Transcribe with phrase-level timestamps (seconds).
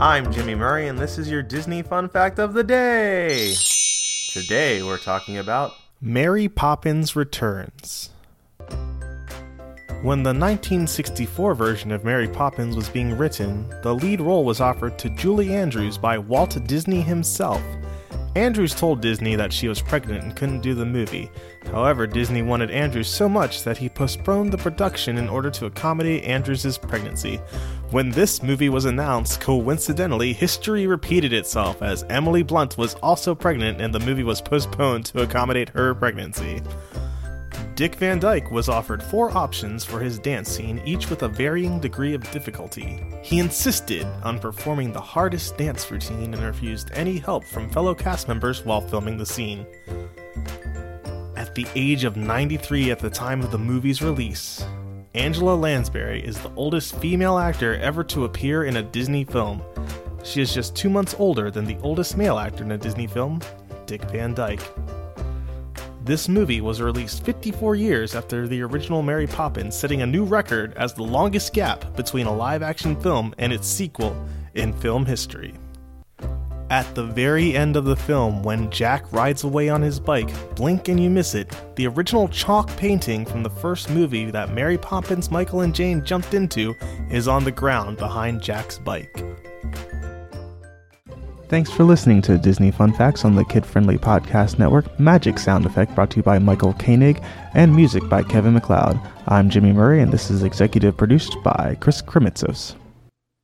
[0.00, 3.52] I'm Jimmy Murray, and this is your Disney Fun Fact of the Day.
[4.30, 8.08] Today we're talking about Mary Poppins Returns.
[10.00, 14.98] When the 1964 version of Mary Poppins was being written, the lead role was offered
[15.00, 17.60] to Julie Andrews by Walt Disney himself.
[18.36, 21.28] Andrews told Disney that she was pregnant and couldn't do the movie.
[21.72, 26.22] However, Disney wanted Andrews so much that he postponed the production in order to accommodate
[26.22, 27.40] Andrews' pregnancy.
[27.90, 33.80] When this movie was announced, coincidentally, history repeated itself as Emily Blunt was also pregnant
[33.80, 36.62] and the movie was postponed to accommodate her pregnancy.
[37.80, 41.80] Dick Van Dyke was offered four options for his dance scene, each with a varying
[41.80, 43.02] degree of difficulty.
[43.22, 48.28] He insisted on performing the hardest dance routine and refused any help from fellow cast
[48.28, 49.64] members while filming the scene.
[51.36, 54.62] At the age of 93 at the time of the movie's release,
[55.14, 59.62] Angela Lansbury is the oldest female actor ever to appear in a Disney film.
[60.22, 63.40] She is just two months older than the oldest male actor in a Disney film,
[63.86, 64.60] Dick Van Dyke.
[66.10, 70.74] This movie was released 54 years after the original Mary Poppins, setting a new record
[70.76, 74.20] as the longest gap between a live action film and its sequel
[74.54, 75.54] in film history.
[76.68, 80.88] At the very end of the film, when Jack rides away on his bike, blink
[80.88, 85.30] and you miss it, the original chalk painting from the first movie that Mary Poppins,
[85.30, 86.74] Michael, and Jane jumped into
[87.08, 89.22] is on the ground behind Jack's bike.
[91.50, 95.00] Thanks for listening to Disney Fun Facts on the Kid Friendly Podcast Network.
[95.00, 97.20] Magic sound effect brought to you by Michael Koenig
[97.54, 99.00] and music by Kevin MacLeod.
[99.26, 102.76] I'm Jimmy Murray, and this is executive produced by Chris Kremitzos.